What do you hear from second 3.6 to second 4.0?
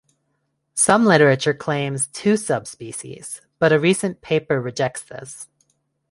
a